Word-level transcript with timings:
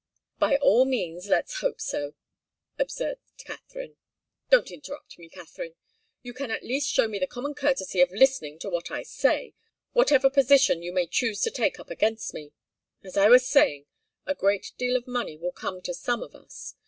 "By 0.39 0.55
all 0.55 0.83
means, 0.85 1.27
let's 1.29 1.59
hope 1.59 1.79
so," 1.79 2.15
observed 2.79 3.21
Katharine. 3.37 3.97
"Don't 4.49 4.71
interrupt 4.71 5.19
me, 5.19 5.29
Katharine. 5.29 5.75
You 6.23 6.33
can 6.33 6.49
at 6.49 6.63
least 6.63 6.89
show 6.89 7.07
me 7.07 7.19
the 7.19 7.27
common 7.27 7.53
courtesy 7.53 8.01
of 8.01 8.09
listening 8.09 8.57
to 8.61 8.69
what 8.71 8.89
I 8.89 9.03
say, 9.03 9.53
whatever 9.91 10.31
position 10.31 10.81
you 10.81 10.91
may 10.91 11.05
choose 11.05 11.41
to 11.41 11.51
take 11.51 11.79
up 11.79 11.91
against 11.91 12.33
me. 12.33 12.51
As 13.03 13.15
I 13.15 13.29
was 13.29 13.45
saying, 13.47 13.85
a 14.25 14.33
great 14.33 14.71
deal 14.79 14.95
of 14.95 15.05
money 15.05 15.37
will 15.37 15.51
come 15.51 15.83
to 15.83 15.93
some 15.93 16.23
of 16.23 16.33
us. 16.33 16.73